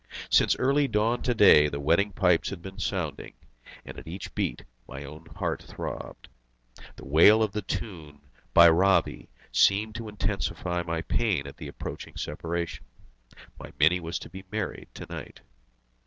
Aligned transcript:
Since 0.31 0.55
early 0.55 0.87
dawn 0.87 1.21
to 1.21 1.35
day 1.35 1.69
the 1.69 1.79
wedding 1.79 2.11
pipes 2.11 2.49
had 2.49 2.63
been 2.63 2.79
sounding, 2.79 3.33
and 3.85 3.99
at 3.99 4.07
each 4.07 4.33
beat 4.33 4.63
my 4.87 5.03
own 5.03 5.27
heart 5.35 5.61
throbbed. 5.61 6.27
The 6.95 7.05
wail 7.05 7.43
of 7.43 7.51
the 7.51 7.61
tune, 7.61 8.19
Bhairavi, 8.55 9.29
seemed 9.51 9.93
to 9.93 10.09
intensify 10.09 10.81
my 10.81 11.03
pain 11.03 11.45
at 11.45 11.57
the 11.57 11.67
approaching 11.67 12.15
separation. 12.15 12.83
My 13.59 13.73
Mini 13.79 13.99
was 13.99 14.17
to 14.17 14.29
be 14.31 14.43
married 14.51 14.87
to 14.95 15.05
night. 15.05 15.41